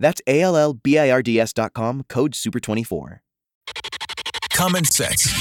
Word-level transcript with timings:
That's 0.00 0.20
A 0.26 0.40
L 0.40 0.56
L 0.56 0.72
B 0.74 0.98
I 0.98 1.10
R 1.10 1.22
D 1.22 1.38
S.com, 1.38 2.04
code 2.08 2.32
SUPER24. 2.32 3.20
Common 4.52 4.84
sense. 4.84 5.32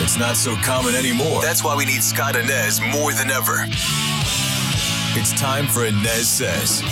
It's 0.00 0.16
not 0.16 0.36
so 0.36 0.54
common 0.56 0.94
anymore. 0.94 1.42
That's 1.42 1.62
why 1.62 1.76
we 1.76 1.84
need 1.84 2.02
Scott 2.02 2.34
Anez 2.34 2.80
more 2.92 3.12
than 3.12 3.30
ever. 3.30 3.64
It's 5.20 5.38
time 5.38 5.66
for 5.66 5.80
Anez 5.80 6.24
Says. 6.24 6.82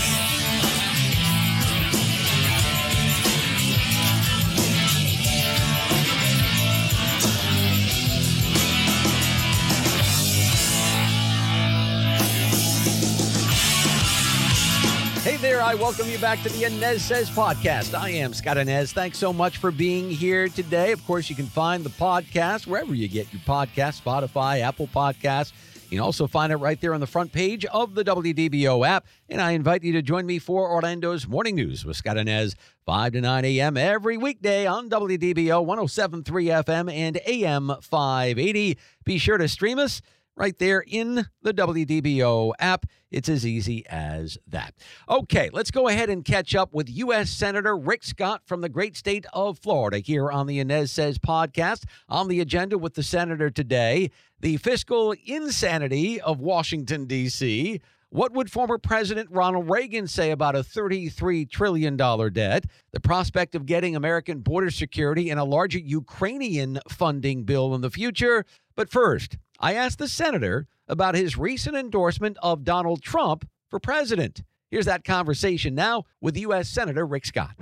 Hey 15.56 15.62
there, 15.62 15.70
I 15.70 15.74
welcome 15.74 16.06
you 16.10 16.18
back 16.18 16.42
to 16.42 16.50
the 16.50 16.64
Anez 16.64 17.00
Says 17.00 17.30
podcast. 17.30 17.98
I 17.98 18.10
am 18.10 18.34
Scott 18.34 18.58
Anez. 18.58 18.92
Thanks 18.92 19.16
so 19.16 19.32
much 19.32 19.56
for 19.56 19.70
being 19.70 20.10
here 20.10 20.50
today. 20.50 20.92
Of 20.92 21.02
course, 21.06 21.30
you 21.30 21.34
can 21.34 21.46
find 21.46 21.82
the 21.82 21.88
podcast 21.88 22.66
wherever 22.66 22.94
you 22.94 23.08
get 23.08 23.32
your 23.32 23.40
podcast 23.40 24.02
Spotify, 24.02 24.60
Apple 24.60 24.86
Podcasts. 24.86 25.54
You 25.84 25.96
can 25.96 26.00
also 26.00 26.26
find 26.26 26.52
it 26.52 26.56
right 26.56 26.78
there 26.78 26.92
on 26.92 27.00
the 27.00 27.06
front 27.06 27.32
page 27.32 27.64
of 27.64 27.94
the 27.94 28.04
WDBO 28.04 28.86
app. 28.86 29.06
And 29.30 29.40
I 29.40 29.52
invite 29.52 29.82
you 29.82 29.94
to 29.94 30.02
join 30.02 30.26
me 30.26 30.38
for 30.38 30.68
Orlando's 30.68 31.26
Morning 31.26 31.54
News 31.54 31.86
with 31.86 31.96
Scott 31.96 32.18
Anez, 32.18 32.54
5 32.84 33.12
to 33.12 33.22
9 33.22 33.44
a.m. 33.46 33.78
every 33.78 34.18
weekday 34.18 34.66
on 34.66 34.90
WDBO 34.90 35.64
1073 35.64 36.46
FM 36.48 36.92
and 36.92 37.18
AM 37.26 37.72
580. 37.80 38.76
Be 39.04 39.16
sure 39.16 39.38
to 39.38 39.48
stream 39.48 39.78
us 39.78 40.02
right 40.36 40.58
there 40.58 40.84
in 40.86 41.26
the 41.42 41.54
WDBO 41.54 42.52
app. 42.58 42.86
It's 43.10 43.28
as 43.28 43.46
easy 43.46 43.86
as 43.88 44.38
that. 44.46 44.74
Okay, 45.08 45.48
let's 45.52 45.70
go 45.70 45.88
ahead 45.88 46.10
and 46.10 46.24
catch 46.24 46.54
up 46.54 46.74
with 46.74 46.90
U.S. 46.90 47.30
Senator 47.30 47.76
Rick 47.76 48.04
Scott 48.04 48.42
from 48.44 48.60
the 48.60 48.68
great 48.68 48.96
state 48.96 49.26
of 49.32 49.58
Florida 49.58 49.98
here 49.98 50.30
on 50.30 50.46
the 50.46 50.62
Anez 50.62 50.90
Says 50.90 51.18
podcast. 51.18 51.84
On 52.08 52.28
the 52.28 52.40
agenda 52.40 52.76
with 52.78 52.94
the 52.94 53.02
senator 53.02 53.50
today, 53.50 54.10
the 54.40 54.58
fiscal 54.58 55.14
insanity 55.24 56.20
of 56.20 56.40
Washington, 56.40 57.06
D.C. 57.06 57.80
What 58.10 58.32
would 58.32 58.50
former 58.50 58.78
President 58.78 59.28
Ronald 59.30 59.68
Reagan 59.68 60.06
say 60.06 60.30
about 60.30 60.54
a 60.54 60.60
$33 60.60 61.50
trillion 61.50 61.96
debt? 61.96 62.64
The 62.92 63.00
prospect 63.00 63.54
of 63.54 63.66
getting 63.66 63.96
American 63.96 64.40
border 64.40 64.70
security 64.70 65.28
and 65.30 65.40
a 65.40 65.44
larger 65.44 65.78
Ukrainian 65.78 66.78
funding 66.88 67.44
bill 67.44 67.74
in 67.74 67.80
the 67.80 67.90
future. 67.90 68.44
But 68.76 68.90
first, 68.90 69.38
I 69.58 69.74
asked 69.74 69.98
the 69.98 70.08
senator 70.08 70.66
about 70.88 71.14
his 71.14 71.36
recent 71.36 71.76
endorsement 71.76 72.36
of 72.42 72.64
Donald 72.64 73.02
Trump 73.02 73.48
for 73.68 73.80
president. 73.80 74.42
Here's 74.70 74.86
that 74.86 75.04
conversation 75.04 75.74
now 75.74 76.04
with 76.20 76.36
U.S. 76.36 76.68
Senator 76.68 77.06
Rick 77.06 77.26
Scott. 77.26 77.54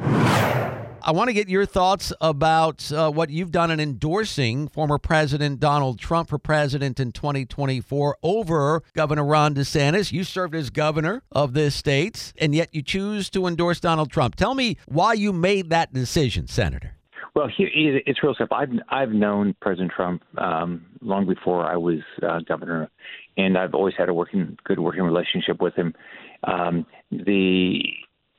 I 1.07 1.13
want 1.13 1.29
to 1.29 1.35
get 1.35 1.51
your 1.51 1.67
thoughts 1.67 2.15
about 2.19 2.91
uh, 2.91 3.11
what 3.11 3.29
you've 3.29 3.51
done 3.51 3.71
in 3.71 3.79
endorsing 3.79 4.69
former 4.69 4.97
President 4.97 5.61
Donald 5.61 5.99
Trump 5.99 6.31
for 6.31 6.39
president 6.39 6.99
in 6.99 7.13
2024 7.13 8.17
over 8.23 8.83
Governor 8.95 9.25
Ron 9.25 9.55
DeSantis. 9.55 10.13
You 10.13 10.25
served 10.25 10.55
as 10.55 10.71
governor 10.71 11.23
of 11.31 11.53
this 11.53 11.75
state, 11.75 12.33
and 12.39 12.55
yet 12.55 12.75
you 12.75 12.81
choose 12.81 13.29
to 13.31 13.47
endorse 13.47 13.81
Donald 13.81 14.11
Trump. 14.11 14.35
Tell 14.35 14.55
me 14.55 14.79
why 14.87 15.13
you 15.13 15.35
made 15.35 15.69
that 15.69 15.93
decision, 15.93 16.47
Senator. 16.47 16.97
Well, 17.35 17.49
he, 17.49 17.65
it's 18.07 18.23
real 18.23 18.35
simple. 18.39 18.57
I've 18.57 18.71
I've 18.89 19.11
known 19.11 19.57
President 19.61 19.91
Trump 19.95 20.23
um, 20.39 20.87
long 21.01 21.27
before 21.27 21.67
I 21.67 21.77
was 21.77 21.99
uh, 22.23 22.41
governor, 22.47 22.89
and 23.37 23.59
I've 23.59 23.75
always 23.75 23.95
had 23.99 24.09
a 24.09 24.15
working 24.15 24.57
good 24.65 24.79
working 24.79 25.03
relationship 25.03 25.61
with 25.61 25.75
him. 25.75 25.95
Um, 26.45 26.87
the 27.11 27.83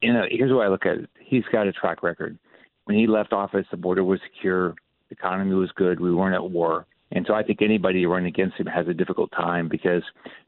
you 0.01 0.13
know 0.13 0.23
here's 0.29 0.53
what 0.53 0.65
I 0.65 0.69
look 0.69 0.85
at: 0.85 0.99
he's 1.19 1.43
got 1.51 1.67
a 1.67 1.73
track 1.73 2.03
record. 2.03 2.39
When 2.85 2.97
he 2.97 3.05
left 3.05 3.33
office, 3.33 3.65
the 3.69 3.77
border 3.77 4.03
was 4.03 4.19
secure, 4.33 4.75
the 5.09 5.15
economy 5.15 5.55
was 5.55 5.71
good, 5.75 5.99
we 5.99 6.13
weren't 6.13 6.35
at 6.35 6.51
war. 6.51 6.85
And 7.11 7.25
so 7.27 7.33
I 7.33 7.43
think 7.43 7.61
anybody 7.61 8.05
running 8.05 8.27
against 8.27 8.57
him 8.57 8.67
has 8.67 8.87
a 8.87 8.93
difficult 8.93 9.31
time 9.31 9.69
because, 9.69 10.03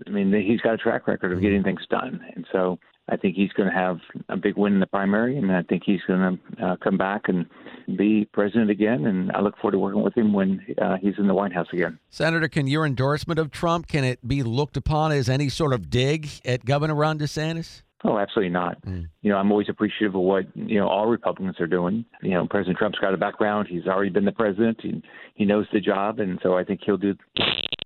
I 0.05 0.09
mean, 0.09 0.33
he's 0.33 0.61
got 0.61 0.73
a 0.73 0.77
track 0.77 1.07
record 1.07 1.31
of 1.31 1.41
getting 1.41 1.63
things 1.63 1.81
done. 1.89 2.19
And 2.35 2.45
so 2.51 2.79
I 3.09 3.15
think 3.15 3.35
he's 3.35 3.51
going 3.53 3.69
to 3.69 3.75
have 3.75 3.99
a 4.29 4.37
big 4.37 4.57
win 4.57 4.73
in 4.73 4.79
the 4.79 4.87
primary, 4.87 5.37
and 5.37 5.51
I 5.51 5.63
think 5.63 5.83
he's 5.85 6.01
going 6.07 6.39
to 6.57 6.65
uh, 6.65 6.75
come 6.83 6.97
back 6.97 7.23
and 7.27 7.45
be 7.97 8.27
president 8.33 8.69
again. 8.69 9.05
And 9.05 9.31
I 9.31 9.41
look 9.41 9.57
forward 9.57 9.73
to 9.73 9.79
working 9.79 10.03
with 10.03 10.17
him 10.17 10.33
when 10.33 10.65
uh, 10.81 10.97
he's 11.01 11.13
in 11.17 11.27
the 11.27 11.33
White 11.33 11.53
House 11.53 11.67
again. 11.71 11.99
Senator, 12.09 12.47
can 12.47 12.67
your 12.67 12.85
endorsement 12.85 13.39
of 13.39 13.51
Trump 13.51 13.87
can 13.87 14.03
it 14.03 14.27
be 14.27 14.43
looked 14.43 14.77
upon 14.77 15.11
as 15.11 15.29
any 15.29 15.49
sort 15.49 15.73
of 15.73 15.89
dig 15.89 16.27
at 16.43 16.65
Governor 16.65 16.95
Ron 16.95 17.17
DeSantis? 17.17 17.83
Oh, 18.03 18.19
absolutely 18.19 18.51
not. 18.51 18.79
Mm. 18.85 19.09
You 19.21 19.31
know, 19.31 19.37
I'm 19.37 19.51
always 19.51 19.69
appreciative 19.69 20.13
of 20.13 20.21
what 20.21 20.45
you 20.55 20.79
know 20.79 20.87
all 20.87 21.07
Republicans 21.07 21.59
are 21.59 21.67
doing. 21.67 22.05
You 22.21 22.31
know, 22.31 22.47
President 22.47 22.77
Trump's 22.77 22.99
got 22.99 23.13
a 23.13 23.17
background; 23.17 23.67
he's 23.69 23.87
already 23.87 24.11
been 24.11 24.25
the 24.25 24.31
president, 24.31 24.81
and 24.83 25.03
he 25.33 25.45
knows 25.45 25.65
the 25.73 25.79
job, 25.79 26.19
and 26.19 26.39
so 26.43 26.55
I 26.55 26.63
think 26.63 26.81
he'll 26.85 26.97
do. 26.97 27.15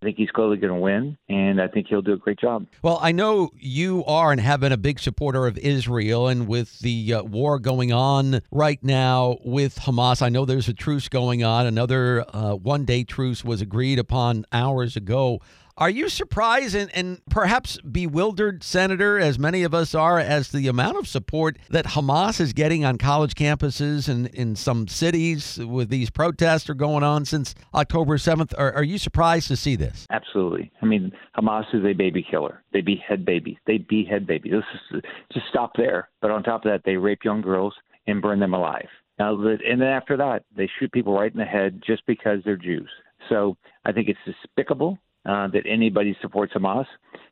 I 0.01 0.05
think 0.05 0.17
he's 0.17 0.31
clearly 0.31 0.57
going 0.57 0.73
to 0.73 0.79
win, 0.79 1.15
and 1.29 1.61
I 1.61 1.67
think 1.67 1.85
he'll 1.87 2.01
do 2.01 2.13
a 2.13 2.17
great 2.17 2.39
job. 2.39 2.65
Well, 2.81 2.97
I 3.03 3.11
know 3.11 3.51
you 3.55 4.03
are 4.05 4.31
and 4.31 4.41
have 4.41 4.59
been 4.59 4.71
a 4.71 4.77
big 4.77 4.99
supporter 4.99 5.45
of 5.45 5.59
Israel, 5.59 6.27
and 6.27 6.47
with 6.47 6.79
the 6.79 7.13
uh, 7.13 7.23
war 7.23 7.59
going 7.59 7.93
on 7.93 8.41
right 8.51 8.83
now 8.83 9.37
with 9.45 9.75
Hamas, 9.75 10.23
I 10.23 10.29
know 10.29 10.43
there's 10.43 10.67
a 10.67 10.73
truce 10.73 11.07
going 11.07 11.43
on. 11.43 11.67
Another 11.67 12.25
uh, 12.35 12.55
one-day 12.55 13.03
truce 13.03 13.45
was 13.45 13.61
agreed 13.61 13.99
upon 13.99 14.43
hours 14.51 14.95
ago. 14.95 15.39
Are 15.81 15.89
you 15.89 16.09
surprised 16.09 16.75
and, 16.75 16.91
and 16.93 17.25
perhaps 17.31 17.79
bewildered, 17.81 18.63
Senator, 18.63 19.17
as 19.17 19.39
many 19.39 19.63
of 19.63 19.73
us 19.73 19.95
are, 19.95 20.19
as 20.19 20.49
the 20.51 20.67
amount 20.67 20.97
of 20.97 21.07
support 21.07 21.57
that 21.71 21.85
Hamas 21.85 22.39
is 22.39 22.53
getting 22.53 22.85
on 22.85 22.99
college 22.99 23.33
campuses 23.33 24.07
and 24.07 24.27
in 24.27 24.55
some 24.55 24.87
cities 24.87 25.57
with 25.57 25.89
these 25.89 26.11
protests 26.11 26.69
are 26.69 26.75
going 26.75 27.03
on 27.03 27.25
since 27.25 27.55
October 27.73 28.17
7th? 28.17 28.53
Are, 28.59 28.71
are 28.73 28.83
you 28.83 28.99
surprised 28.99 29.47
to 29.47 29.55
see 29.55 29.75
this? 29.75 30.05
Absolutely. 30.11 30.71
I 30.83 30.85
mean, 30.85 31.11
Hamas 31.35 31.65
is 31.73 31.83
a 31.83 31.93
baby 31.93 32.23
killer. 32.29 32.61
They 32.73 32.81
behead 32.81 33.25
babies. 33.25 33.57
They 33.65 33.79
behead 33.79 34.27
babies. 34.27 34.51
This 34.51 34.63
is 34.93 35.01
just 35.33 35.47
stop 35.49 35.71
there. 35.75 36.09
But 36.21 36.29
on 36.29 36.43
top 36.43 36.63
of 36.63 36.71
that, 36.71 36.83
they 36.85 36.97
rape 36.97 37.23
young 37.23 37.41
girls 37.41 37.73
and 38.05 38.21
burn 38.21 38.39
them 38.39 38.53
alive. 38.53 38.87
Now, 39.17 39.33
and 39.33 39.81
then 39.81 39.87
after 39.87 40.15
that, 40.17 40.43
they 40.55 40.69
shoot 40.79 40.91
people 40.91 41.15
right 41.15 41.31
in 41.31 41.39
the 41.39 41.43
head 41.43 41.81
just 41.83 42.05
because 42.05 42.37
they're 42.45 42.55
Jews. 42.55 42.89
So 43.29 43.57
I 43.83 43.91
think 43.91 44.09
it's 44.09 44.19
despicable 44.27 44.99
uh, 45.25 45.47
that 45.49 45.63
anybody 45.67 46.15
supports 46.21 46.53
Hamas. 46.53 46.85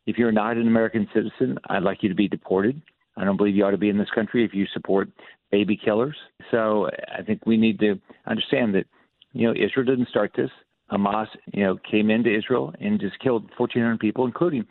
If 0.05 0.17
you're 0.17 0.31
not 0.31 0.57
an 0.57 0.67
American 0.67 1.07
citizen, 1.13 1.57
I'd 1.69 1.83
like 1.83 2.03
you 2.03 2.09
to 2.09 2.16
be 2.16 2.27
deported. 2.27 2.81
I 3.17 3.25
don't 3.25 3.38
believe 3.38 3.55
you 3.55 3.66
ought 3.66 3.72
to 3.72 3.77
be 3.77 3.89
in 3.89 3.97
this 3.97 4.09
country 4.13 4.45
if 4.45 4.53
you 4.53 4.66
support 4.73 5.09
baby 5.51 5.79
killers. 5.83 6.16
So 6.51 6.89
I 7.17 7.22
think 7.23 7.45
we 7.45 7.57
need 7.57 7.79
to 7.79 8.00
understand 8.27 8.75
that, 8.75 8.85
you 9.33 9.47
know, 9.47 9.53
Israel 9.53 9.85
didn't 9.85 10.09
start 10.09 10.31
this. 10.35 10.50
Hamas, 10.91 11.27
you 11.53 11.63
know, 11.63 11.77
came 11.89 12.09
into 12.09 12.35
Israel 12.35 12.73
and 12.79 13.00
just 13.00 13.19
killed 13.19 13.44
1,400 13.57 14.00
people, 14.00 14.25
including 14.25 14.66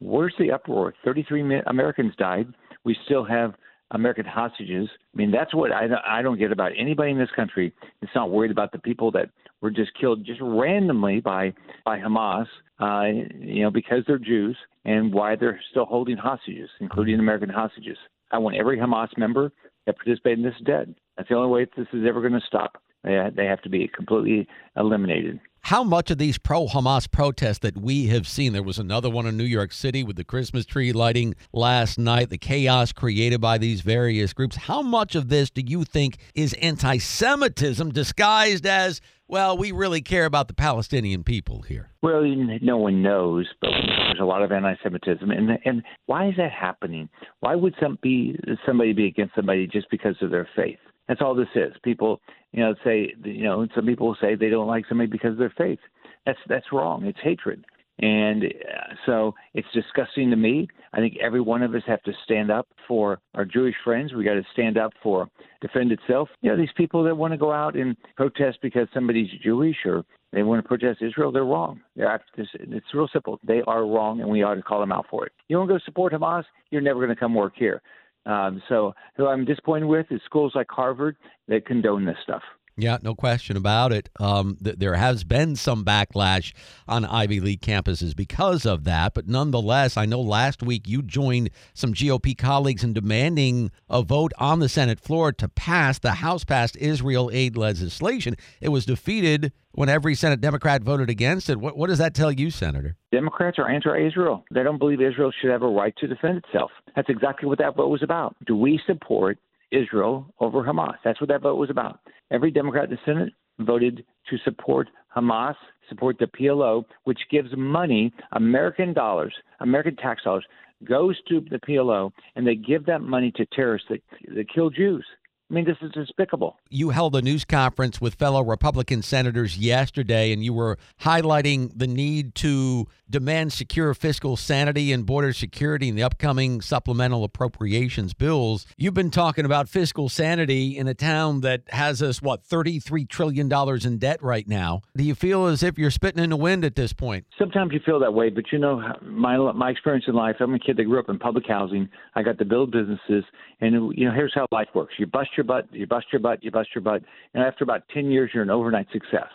where's 0.00 0.34
the 0.38 0.50
uproar? 0.50 0.94
33 1.04 1.60
Americans 1.66 2.12
died. 2.18 2.46
We 2.84 2.96
still 3.04 3.24
have 3.24 3.54
American 3.92 4.24
hostages. 4.24 4.88
I 4.92 5.16
mean, 5.16 5.30
that's 5.30 5.54
what 5.54 5.72
I, 5.72 5.86
I 6.06 6.22
don't 6.22 6.38
get 6.38 6.52
about 6.52 6.72
anybody 6.76 7.12
in 7.12 7.18
this 7.18 7.30
country 7.36 7.72
that's 8.00 8.14
not 8.14 8.30
worried 8.30 8.50
about 8.50 8.72
the 8.72 8.78
people 8.78 9.10
that 9.12 9.30
were 9.62 9.70
just 9.70 9.92
killed 9.98 10.26
just 10.26 10.40
randomly 10.42 11.20
by 11.20 11.54
by 11.84 11.98
Hamas, 11.98 12.46
uh, 12.80 13.04
you 13.38 13.62
know, 13.62 13.70
because 13.70 14.02
they're 14.06 14.18
Jews 14.18 14.56
and 14.84 15.12
why 15.12 15.36
they're 15.36 15.60
still 15.70 15.86
holding 15.86 16.16
hostages, 16.16 16.68
including 16.80 17.18
American 17.18 17.48
hostages. 17.48 17.96
I 18.30 18.38
want 18.38 18.56
every 18.56 18.76
Hamas 18.76 19.16
member 19.16 19.52
that 19.86 19.96
participated 19.96 20.40
in 20.40 20.44
this 20.44 20.60
dead. 20.64 20.94
That's 21.16 21.28
the 21.28 21.36
only 21.36 21.50
way 21.50 21.66
this 21.76 21.86
is 21.92 22.04
ever 22.06 22.20
going 22.20 22.38
to 22.38 22.46
stop. 22.46 22.82
They, 23.04 23.18
they 23.34 23.46
have 23.46 23.62
to 23.62 23.68
be 23.68 23.88
completely 23.88 24.46
eliminated 24.76 25.40
how 25.62 25.84
much 25.84 26.10
of 26.10 26.18
these 26.18 26.38
pro 26.38 26.66
Hamas 26.66 27.10
protests 27.10 27.60
that 27.60 27.78
we 27.78 28.08
have 28.08 28.26
seen, 28.26 28.52
there 28.52 28.62
was 28.62 28.78
another 28.78 29.08
one 29.08 29.26
in 29.26 29.36
New 29.36 29.44
York 29.44 29.72
City 29.72 30.02
with 30.02 30.16
the 30.16 30.24
Christmas 30.24 30.66
tree 30.66 30.92
lighting 30.92 31.34
last 31.52 31.98
night, 31.98 32.30
the 32.30 32.38
chaos 32.38 32.92
created 32.92 33.40
by 33.40 33.58
these 33.58 33.80
various 33.80 34.32
groups, 34.32 34.56
how 34.56 34.82
much 34.82 35.14
of 35.14 35.28
this 35.28 35.50
do 35.50 35.62
you 35.64 35.84
think 35.84 36.18
is 36.34 36.52
anti 36.54 36.98
Semitism 36.98 37.90
disguised 37.92 38.66
as, 38.66 39.00
well, 39.28 39.56
we 39.56 39.72
really 39.72 40.02
care 40.02 40.26
about 40.26 40.48
the 40.48 40.54
Palestinian 40.54 41.22
people 41.22 41.62
here? 41.62 41.88
Well, 42.02 42.22
no 42.60 42.76
one 42.76 43.00
knows, 43.00 43.48
but 43.60 43.70
there's 43.70 44.20
a 44.20 44.24
lot 44.24 44.42
of 44.42 44.52
anti-Semitism, 44.52 45.30
and 45.30 45.58
and 45.64 45.82
why 46.06 46.28
is 46.28 46.34
that 46.36 46.52
happening? 46.52 47.08
Why 47.40 47.54
would 47.54 47.74
some 47.80 47.98
be 48.02 48.38
somebody 48.66 48.92
be 48.92 49.06
against 49.06 49.34
somebody 49.34 49.66
just 49.66 49.88
because 49.90 50.16
of 50.20 50.30
their 50.30 50.48
faith? 50.54 50.78
That's 51.12 51.20
all 51.20 51.34
this 51.34 51.48
is. 51.54 51.74
People, 51.84 52.22
you 52.52 52.60
know, 52.60 52.74
say, 52.82 53.12
you 53.22 53.44
know, 53.44 53.66
some 53.74 53.84
people 53.84 54.16
say 54.18 54.34
they 54.34 54.48
don't 54.48 54.66
like 54.66 54.86
somebody 54.88 55.10
because 55.10 55.32
of 55.32 55.36
their 55.36 55.52
faith. 55.58 55.78
That's 56.24 56.38
that's 56.48 56.64
wrong. 56.72 57.04
It's 57.04 57.18
hatred. 57.22 57.66
And 57.98 58.44
uh, 58.44 58.94
so 59.04 59.34
it's 59.52 59.68
disgusting 59.74 60.30
to 60.30 60.36
me. 60.36 60.68
I 60.94 61.00
think 61.00 61.18
every 61.22 61.42
one 61.42 61.62
of 61.62 61.74
us 61.74 61.82
have 61.86 62.02
to 62.04 62.12
stand 62.24 62.50
up 62.50 62.66
for 62.88 63.18
our 63.34 63.44
Jewish 63.44 63.74
friends. 63.84 64.14
We 64.14 64.24
got 64.24 64.34
to 64.34 64.42
stand 64.54 64.78
up 64.78 64.94
for 65.02 65.28
defend 65.60 65.92
itself. 65.92 66.30
You 66.40 66.50
know, 66.50 66.56
these 66.56 66.72
people 66.78 67.04
that 67.04 67.14
want 67.14 67.34
to 67.34 67.38
go 67.38 67.52
out 67.52 67.76
and 67.76 67.94
protest 68.16 68.60
because 68.62 68.88
somebody's 68.94 69.28
Jewish 69.44 69.76
or 69.84 70.06
they 70.32 70.42
want 70.42 70.64
to 70.64 70.66
protest 70.66 71.02
Israel, 71.02 71.30
they're 71.30 71.44
wrong. 71.44 71.82
They're, 71.94 72.22
it's 72.38 72.86
real 72.94 73.08
simple. 73.12 73.38
They 73.46 73.60
are 73.66 73.84
wrong, 73.84 74.22
and 74.22 74.30
we 74.30 74.42
ought 74.44 74.54
to 74.54 74.62
call 74.62 74.80
them 74.80 74.92
out 74.92 75.04
for 75.10 75.26
it. 75.26 75.32
You 75.48 75.58
want 75.58 75.68
to 75.68 75.74
go 75.74 75.80
support 75.84 76.14
Hamas? 76.14 76.44
You're 76.70 76.80
never 76.80 77.00
going 77.00 77.14
to 77.14 77.20
come 77.20 77.34
work 77.34 77.52
here. 77.54 77.82
Um, 78.24 78.62
so, 78.68 78.94
who 79.16 79.26
I'm 79.26 79.44
disappointed 79.44 79.86
with 79.86 80.06
is 80.10 80.20
schools 80.24 80.52
like 80.54 80.68
Harvard 80.70 81.16
that 81.48 81.66
condone 81.66 82.04
this 82.04 82.16
stuff. 82.22 82.42
Yeah, 82.76 82.98
no 83.02 83.14
question 83.14 83.56
about 83.56 83.92
it. 83.92 84.08
Um, 84.18 84.56
th- 84.62 84.76
there 84.78 84.94
has 84.94 85.24
been 85.24 85.56
some 85.56 85.84
backlash 85.84 86.54
on 86.88 87.04
Ivy 87.04 87.38
League 87.40 87.60
campuses 87.60 88.16
because 88.16 88.64
of 88.64 88.84
that, 88.84 89.12
but 89.12 89.28
nonetheless, 89.28 89.98
I 89.98 90.06
know 90.06 90.20
last 90.22 90.62
week 90.62 90.88
you 90.88 91.02
joined 91.02 91.50
some 91.74 91.92
GOP 91.92 92.36
colleagues 92.36 92.82
in 92.82 92.94
demanding 92.94 93.70
a 93.90 94.02
vote 94.02 94.32
on 94.38 94.60
the 94.60 94.70
Senate 94.70 95.00
floor 95.00 95.32
to 95.32 95.48
pass 95.48 95.98
the 95.98 96.12
House 96.12 96.44
passed 96.44 96.76
Israel 96.76 97.30
aid 97.32 97.58
legislation. 97.58 98.36
It 98.62 98.70
was 98.70 98.86
defeated 98.86 99.52
when 99.72 99.88
every 99.88 100.14
Senate 100.14 100.40
Democrat 100.40 100.82
voted 100.82 101.10
against 101.10 101.50
it. 101.50 101.58
What, 101.58 101.76
what 101.76 101.88
does 101.88 101.98
that 101.98 102.14
tell 102.14 102.32
you, 102.32 102.50
Senator? 102.50 102.96
Democrats 103.10 103.58
are 103.58 103.68
anti-Israel. 103.68 104.44
They 104.50 104.62
don't 104.62 104.78
believe 104.78 105.00
Israel 105.00 105.30
should 105.40 105.50
have 105.50 105.62
a 105.62 105.68
right 105.68 105.94
to 105.98 106.06
defend 106.06 106.38
itself. 106.38 106.70
That's 106.96 107.08
exactly 107.10 107.48
what 107.48 107.58
that 107.58 107.76
vote 107.76 107.88
was 107.88 108.02
about. 108.02 108.34
Do 108.46 108.56
we 108.56 108.80
support 108.86 109.38
Israel 109.72 110.32
over 110.40 110.62
Hamas. 110.62 110.96
That's 111.04 111.20
what 111.20 111.28
that 111.28 111.42
vote 111.42 111.56
was 111.56 111.70
about. 111.70 112.00
Every 112.30 112.50
Democrat 112.50 112.84
in 112.84 112.90
the 112.90 112.98
Senate 113.04 113.32
voted 113.58 114.04
to 114.30 114.38
support 114.44 114.88
Hamas, 115.16 115.54
support 115.88 116.18
the 116.18 116.26
PLO, 116.26 116.84
which 117.04 117.18
gives 117.30 117.50
money, 117.56 118.12
American 118.32 118.92
dollars, 118.92 119.34
American 119.60 119.96
tax 119.96 120.22
dollars, 120.24 120.44
goes 120.84 121.16
to 121.28 121.40
the 121.50 121.58
PLO, 121.58 122.10
and 122.34 122.46
they 122.46 122.54
give 122.54 122.86
that 122.86 123.00
money 123.02 123.32
to 123.36 123.46
terrorists 123.46 123.88
that, 123.90 124.02
that 124.34 124.52
kill 124.52 124.70
Jews. 124.70 125.04
I 125.50 125.54
mean, 125.54 125.66
this 125.66 125.76
is 125.82 125.90
despicable. 125.92 126.56
You 126.70 126.90
held 126.90 127.14
a 127.14 127.20
news 127.20 127.44
conference 127.44 128.00
with 128.00 128.14
fellow 128.14 128.42
Republican 128.42 129.02
senators 129.02 129.58
yesterday, 129.58 130.32
and 130.32 130.42
you 130.42 130.54
were 130.54 130.78
highlighting 131.02 131.70
the 131.76 131.86
need 131.86 132.34
to 132.36 132.86
demand 133.10 133.52
secure 133.52 133.92
fiscal 133.92 134.38
sanity 134.38 134.92
and 134.92 135.04
border 135.04 135.34
security 135.34 135.88
in 135.88 135.94
the 135.94 136.02
upcoming 136.02 136.62
supplemental 136.62 137.22
appropriations 137.22 138.14
bills. 138.14 138.66
You've 138.78 138.94
been 138.94 139.10
talking 139.10 139.44
about 139.44 139.68
fiscal 139.68 140.08
sanity 140.08 140.78
in 140.78 140.88
a 140.88 140.94
town 140.94 141.42
that 141.42 141.64
has 141.68 142.02
us, 142.02 142.22
what, 142.22 142.42
$33 142.42 143.06
trillion 143.06 143.52
in 143.84 143.98
debt 143.98 144.22
right 144.22 144.48
now. 144.48 144.80
Do 144.96 145.04
you 145.04 145.14
feel 145.14 145.46
as 145.46 145.62
if 145.62 145.76
you're 145.76 145.90
spitting 145.90 146.24
in 146.24 146.30
the 146.30 146.36
wind 146.36 146.64
at 146.64 146.74
this 146.74 146.94
point? 146.94 147.26
Sometimes 147.38 147.72
you 147.74 147.80
feel 147.84 148.00
that 148.00 148.14
way, 148.14 148.30
but 148.30 148.44
you 148.50 148.58
know, 148.58 148.82
my, 149.02 149.36
my 149.52 149.70
experience 149.70 150.06
in 150.08 150.14
life, 150.14 150.36
I'm 150.40 150.54
a 150.54 150.58
kid 150.58 150.78
that 150.78 150.84
grew 150.84 150.98
up 150.98 151.10
in 151.10 151.18
public 151.18 151.44
housing. 151.46 151.90
I 152.14 152.22
got 152.22 152.38
to 152.38 152.46
build 152.46 152.70
businesses, 152.70 153.24
and, 153.60 153.92
you 153.96 154.06
know, 154.06 154.14
here's 154.14 154.32
how 154.34 154.46
life 154.50 154.68
works 154.74 154.94
you 154.98 155.06
bust 155.06 155.30
your 155.36 155.41
your 155.42 155.62
butt, 155.62 155.72
you 155.72 155.86
bust 155.86 156.06
your 156.12 156.20
butt, 156.20 156.42
you 156.42 156.50
bust 156.50 156.70
your 156.74 156.82
butt, 156.82 157.02
and 157.34 157.42
after 157.42 157.64
about 157.64 157.82
10 157.92 158.10
years, 158.10 158.30
you're 158.32 158.42
an 158.42 158.50
overnight 158.50 158.86
success. 158.92 159.30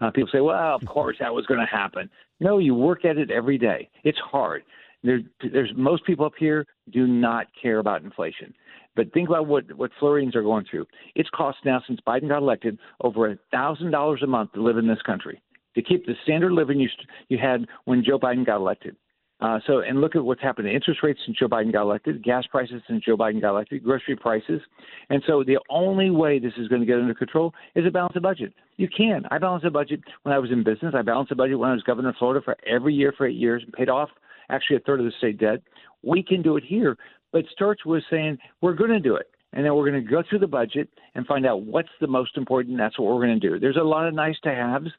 Uh, 0.00 0.10
people 0.10 0.30
say, 0.32 0.40
well, 0.40 0.74
of 0.74 0.84
course 0.86 1.16
that 1.20 1.34
was 1.34 1.44
going 1.46 1.60
to 1.60 1.66
happen. 1.66 2.08
No, 2.40 2.58
you 2.58 2.74
work 2.74 3.04
at 3.04 3.18
it 3.18 3.30
every 3.30 3.58
day. 3.58 3.90
It's 4.02 4.18
hard. 4.18 4.62
There, 5.02 5.20
there's 5.52 5.72
most 5.76 6.04
people 6.04 6.24
up 6.24 6.32
here 6.38 6.66
do 6.90 7.06
not 7.06 7.46
care 7.60 7.78
about 7.78 8.02
inflation. 8.02 8.54
But 8.96 9.12
think 9.12 9.28
about 9.28 9.46
what 9.46 9.72
what 9.76 9.92
Floridians 9.98 10.34
are 10.34 10.42
going 10.42 10.66
through. 10.68 10.86
It's 11.14 11.30
cost 11.30 11.58
now 11.64 11.80
since 11.86 12.00
Biden 12.06 12.28
got 12.28 12.38
elected 12.38 12.78
over 13.00 13.30
a 13.30 13.38
thousand 13.50 13.92
dollars 13.92 14.20
a 14.22 14.26
month 14.26 14.52
to 14.54 14.62
live 14.62 14.78
in 14.78 14.86
this 14.86 15.00
country 15.02 15.40
to 15.74 15.82
keep 15.82 16.06
the 16.06 16.14
standard 16.24 16.52
living 16.52 16.80
you 16.80 16.88
you 17.28 17.38
had 17.38 17.66
when 17.84 18.04
Joe 18.04 18.18
Biden 18.18 18.44
got 18.44 18.56
elected. 18.56 18.96
Uh, 19.40 19.58
so, 19.66 19.80
and 19.80 20.00
look 20.00 20.14
at 20.14 20.22
what's 20.22 20.42
happened 20.42 20.66
to 20.66 20.74
interest 20.74 21.00
rates 21.02 21.20
since 21.24 21.38
Joe 21.38 21.48
Biden 21.48 21.72
got 21.72 21.82
elected, 21.82 22.22
gas 22.22 22.44
prices 22.50 22.82
since 22.86 23.04
Joe 23.04 23.16
Biden 23.16 23.40
got 23.40 23.50
elected, 23.50 23.82
grocery 23.82 24.16
prices. 24.16 24.60
And 25.08 25.22
so 25.26 25.42
the 25.42 25.58
only 25.70 26.10
way 26.10 26.38
this 26.38 26.52
is 26.58 26.68
going 26.68 26.82
to 26.82 26.86
get 26.86 26.98
under 26.98 27.14
control 27.14 27.54
is 27.74 27.86
a 27.86 27.90
balanced 27.90 28.20
budget. 28.20 28.52
You 28.76 28.88
can. 28.94 29.22
I 29.30 29.38
balanced 29.38 29.64
a 29.64 29.70
budget 29.70 30.00
when 30.22 30.34
I 30.34 30.38
was 30.38 30.50
in 30.50 30.62
business. 30.62 30.94
I 30.94 31.02
balanced 31.02 31.32
a 31.32 31.36
budget 31.36 31.58
when 31.58 31.70
I 31.70 31.72
was 31.72 31.82
governor 31.82 32.10
of 32.10 32.16
Florida 32.18 32.42
for 32.44 32.56
every 32.66 32.94
year 32.94 33.14
for 33.16 33.26
eight 33.26 33.36
years 33.36 33.62
and 33.64 33.72
paid 33.72 33.88
off 33.88 34.10
actually 34.50 34.76
a 34.76 34.80
third 34.80 35.00
of 35.00 35.06
the 35.06 35.12
state 35.18 35.38
debt. 35.38 35.62
We 36.02 36.22
can 36.22 36.42
do 36.42 36.56
it 36.56 36.64
here. 36.66 36.96
But 37.32 37.44
Sturch 37.52 37.80
was 37.86 38.02
saying, 38.10 38.38
we're 38.60 38.74
going 38.74 38.90
to 38.90 39.00
do 39.00 39.16
it. 39.16 39.30
And 39.52 39.64
then 39.64 39.74
we're 39.74 39.88
going 39.88 40.04
to 40.04 40.10
go 40.10 40.22
through 40.28 40.40
the 40.40 40.46
budget 40.46 40.88
and 41.14 41.26
find 41.26 41.46
out 41.46 41.62
what's 41.62 41.88
the 42.00 42.06
most 42.06 42.36
important. 42.36 42.76
That's 42.76 42.98
what 42.98 43.08
we're 43.08 43.26
going 43.26 43.40
to 43.40 43.48
do. 43.48 43.58
There's 43.58 43.76
a 43.76 43.82
lot 43.82 44.06
of 44.06 44.14
nice 44.14 44.36
to 44.44 44.50
haves 44.50 44.90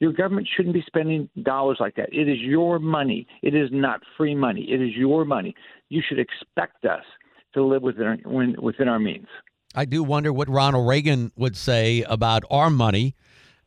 your 0.00 0.12
government 0.12 0.48
shouldn't 0.56 0.74
be 0.74 0.82
spending 0.86 1.28
dollars 1.42 1.76
like 1.78 1.94
that. 1.96 2.08
It 2.12 2.28
is 2.28 2.38
your 2.40 2.78
money. 2.78 3.26
It 3.42 3.54
is 3.54 3.68
not 3.70 4.00
free 4.16 4.34
money. 4.34 4.62
It 4.62 4.80
is 4.80 4.96
your 4.96 5.24
money. 5.24 5.54
You 5.90 6.02
should 6.06 6.18
expect 6.18 6.86
us 6.86 7.04
to 7.54 7.62
live 7.62 7.82
within 7.82 8.06
our, 8.06 8.16
within 8.60 8.88
our 8.88 8.98
means. 8.98 9.26
I 9.74 9.84
do 9.84 10.02
wonder 10.02 10.32
what 10.32 10.48
Ronald 10.48 10.88
Reagan 10.88 11.30
would 11.36 11.56
say 11.56 12.02
about 12.02 12.44
our 12.50 12.70
money 12.70 13.14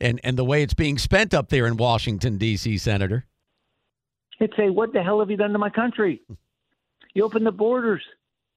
and, 0.02 0.20
and 0.24 0.38
the 0.38 0.44
way 0.44 0.64
it's 0.64 0.74
being 0.74 0.98
spent 0.98 1.34
up 1.34 1.50
there 1.50 1.68
in 1.68 1.78
Washington, 1.78 2.38
D.C., 2.38 2.78
Senator. 2.80 3.26
He'd 4.40 4.52
say, 4.58 4.70
What 4.70 4.92
the 4.92 5.04
hell 5.04 5.20
have 5.20 5.30
you 5.30 5.38
done 5.38 5.52
to 5.52 5.60
my 5.60 5.70
country? 5.70 6.22
You 7.14 7.24
opened 7.24 7.46
the 7.46 7.52
borders. 7.52 8.02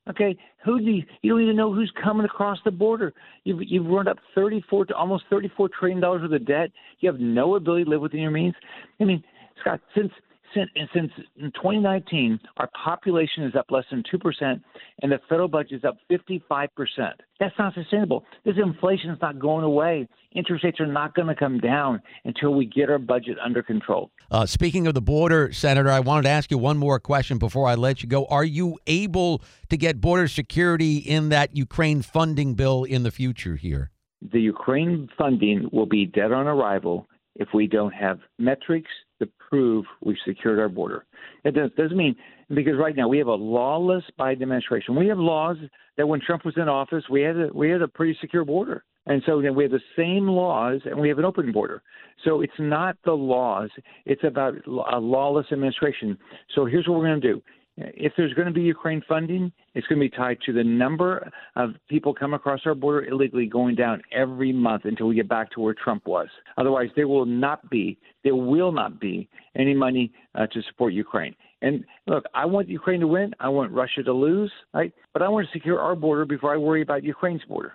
Okay, 0.08 0.36
who 0.64 0.78
do 0.78 0.84
you, 0.84 1.02
you 1.22 1.32
don't 1.32 1.42
even 1.42 1.56
know 1.56 1.72
who's 1.72 1.92
coming 2.02 2.24
across 2.24 2.58
the 2.64 2.70
border? 2.70 3.12
You've 3.44 3.60
you've 3.66 3.86
run 3.86 4.06
up 4.06 4.18
thirty 4.34 4.64
four 4.70 4.84
to 4.86 4.94
almost 4.94 5.24
thirty 5.28 5.50
four 5.56 5.68
trillion 5.68 6.00
dollars 6.00 6.22
worth 6.22 6.40
of 6.40 6.46
debt. 6.46 6.70
You 7.00 7.10
have 7.10 7.20
no 7.20 7.56
ability 7.56 7.84
to 7.84 7.90
live 7.90 8.00
within 8.00 8.20
your 8.20 8.30
means. 8.30 8.54
I 9.00 9.04
mean, 9.04 9.22
Scott, 9.60 9.80
since 9.96 10.12
since 10.56 10.70
since 10.94 11.12
in 11.36 11.52
2019, 11.52 12.40
our 12.56 12.68
population 12.84 13.44
is 13.44 13.54
up 13.54 13.66
less 13.70 13.84
than 13.90 14.02
two 14.10 14.18
percent, 14.18 14.62
and 15.02 15.12
the 15.12 15.18
federal 15.28 15.48
budget 15.48 15.72
is 15.78 15.84
up 15.84 15.96
55 16.08 16.68
percent. 16.74 17.20
That's 17.38 17.54
not 17.58 17.74
sustainable. 17.74 18.24
This 18.44 18.54
inflation 18.56 19.10
is 19.10 19.18
not 19.20 19.38
going 19.38 19.64
away. 19.64 20.08
Interest 20.32 20.64
rates 20.64 20.80
are 20.80 20.86
not 20.86 21.14
going 21.14 21.28
to 21.28 21.34
come 21.34 21.58
down 21.58 22.00
until 22.24 22.54
we 22.54 22.66
get 22.66 22.90
our 22.90 22.98
budget 22.98 23.36
under 23.44 23.62
control. 23.62 24.10
Uh, 24.30 24.46
speaking 24.46 24.86
of 24.86 24.94
the 24.94 25.02
border, 25.02 25.52
Senator, 25.52 25.90
I 25.90 26.00
wanted 26.00 26.22
to 26.22 26.30
ask 26.30 26.50
you 26.50 26.58
one 26.58 26.78
more 26.78 26.98
question 26.98 27.38
before 27.38 27.68
I 27.68 27.74
let 27.74 28.02
you 28.02 28.08
go. 28.08 28.26
Are 28.26 28.44
you 28.44 28.78
able 28.86 29.42
to 29.68 29.76
get 29.76 30.00
border 30.00 30.28
security 30.28 30.96
in 30.96 31.28
that 31.30 31.56
Ukraine 31.56 32.02
funding 32.02 32.54
bill 32.54 32.84
in 32.84 33.02
the 33.02 33.10
future 33.10 33.56
here? 33.56 33.90
The 34.32 34.40
Ukraine 34.40 35.08
funding 35.16 35.68
will 35.72 35.86
be 35.86 36.06
dead 36.06 36.32
on 36.32 36.46
arrival 36.46 37.06
if 37.34 37.48
we 37.52 37.66
don't 37.66 37.92
have 37.92 38.18
metrics 38.38 38.90
to 39.20 39.28
prove 39.48 39.84
we've 40.02 40.16
secured 40.26 40.58
our 40.58 40.68
border. 40.68 41.06
It 41.44 41.54
doesn't 41.76 41.96
mean 41.96 42.16
because 42.54 42.74
right 42.78 42.94
now 42.96 43.08
we 43.08 43.18
have 43.18 43.26
a 43.26 43.34
lawless 43.34 44.04
Biden 44.18 44.42
administration. 44.42 44.94
We 44.94 45.08
have 45.08 45.18
laws 45.18 45.56
that 45.96 46.06
when 46.06 46.20
Trump 46.20 46.44
was 46.44 46.54
in 46.56 46.68
office, 46.68 47.04
we 47.10 47.22
had 47.22 47.36
a, 47.36 47.48
we 47.54 47.70
had 47.70 47.82
a 47.82 47.88
pretty 47.88 48.16
secure 48.20 48.44
border, 48.44 48.84
and 49.06 49.22
so 49.26 49.40
then 49.40 49.54
we 49.54 49.64
have 49.64 49.72
the 49.72 49.80
same 49.96 50.26
laws 50.28 50.80
and 50.84 50.98
we 50.98 51.08
have 51.08 51.18
an 51.18 51.24
open 51.24 51.52
border. 51.52 51.82
So 52.24 52.40
it's 52.42 52.52
not 52.58 52.96
the 53.04 53.12
laws; 53.12 53.70
it's 54.04 54.24
about 54.24 54.54
a 54.66 54.98
lawless 54.98 55.46
administration. 55.52 56.18
So 56.54 56.66
here's 56.66 56.86
what 56.86 56.98
we're 56.98 57.06
going 57.06 57.20
to 57.20 57.32
do: 57.34 57.42
if 57.76 58.12
there's 58.16 58.32
going 58.34 58.48
to 58.48 58.54
be 58.54 58.62
Ukraine 58.62 59.02
funding, 59.08 59.52
it's 59.74 59.86
going 59.86 60.00
to 60.00 60.08
be 60.08 60.16
tied 60.16 60.38
to 60.46 60.52
the 60.52 60.64
number 60.64 61.30
of 61.56 61.70
people 61.88 62.14
come 62.14 62.32
across 62.34 62.60
our 62.64 62.74
border 62.74 63.04
illegally 63.04 63.46
going 63.46 63.74
down 63.74 64.00
every 64.12 64.52
month 64.52 64.84
until 64.84 65.08
we 65.08 65.14
get 65.14 65.28
back 65.28 65.50
to 65.52 65.60
where 65.60 65.74
Trump 65.74 66.06
was. 66.06 66.28
Otherwise, 66.56 66.88
there 66.96 67.08
will 67.08 67.26
not 67.26 67.68
be, 67.68 67.98
there 68.24 68.34
will 68.34 68.72
not 68.72 68.98
be 68.98 69.28
any 69.56 69.74
money 69.74 70.12
uh, 70.34 70.46
to 70.46 70.62
support 70.62 70.94
Ukraine. 70.94 71.34
And 71.62 71.84
look, 72.06 72.24
I 72.34 72.46
want 72.46 72.68
Ukraine 72.68 73.00
to 73.00 73.06
win. 73.06 73.34
I 73.40 73.48
want 73.48 73.72
Russia 73.72 74.02
to 74.04 74.12
lose, 74.12 74.52
right? 74.72 74.92
But 75.12 75.22
I 75.22 75.28
want 75.28 75.46
to 75.46 75.52
secure 75.52 75.80
our 75.80 75.96
border 75.96 76.24
before 76.24 76.52
I 76.52 76.56
worry 76.56 76.82
about 76.82 77.02
Ukraine's 77.04 77.44
border. 77.44 77.74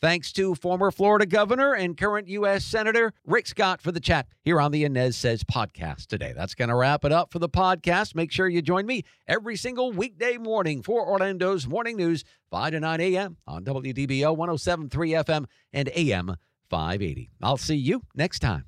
Thanks 0.00 0.32
to 0.34 0.54
former 0.54 0.92
Florida 0.92 1.26
governor 1.26 1.74
and 1.74 1.96
current 1.96 2.28
U.S. 2.28 2.64
Senator 2.64 3.12
Rick 3.26 3.48
Scott 3.48 3.82
for 3.82 3.90
the 3.90 3.98
chat 3.98 4.28
here 4.42 4.60
on 4.60 4.70
the 4.70 4.84
Anez 4.84 5.14
Says 5.14 5.42
podcast 5.42 6.06
today. 6.06 6.32
That's 6.36 6.54
going 6.54 6.68
to 6.68 6.76
wrap 6.76 7.04
it 7.04 7.10
up 7.10 7.32
for 7.32 7.40
the 7.40 7.48
podcast. 7.48 8.14
Make 8.14 8.30
sure 8.30 8.48
you 8.48 8.62
join 8.62 8.86
me 8.86 9.02
every 9.26 9.56
single 9.56 9.90
weekday 9.90 10.36
morning 10.36 10.84
for 10.84 11.04
Orlando's 11.04 11.66
Morning 11.66 11.96
News, 11.96 12.22
5 12.48 12.72
to 12.72 12.80
9 12.80 13.00
a.m. 13.00 13.38
on 13.48 13.64
WDBO 13.64 14.36
1073 14.36 15.10
FM 15.10 15.46
and 15.72 15.88
AM 15.88 16.36
580. 16.70 17.30
I'll 17.42 17.56
see 17.56 17.74
you 17.74 18.02
next 18.14 18.38
time. 18.38 18.67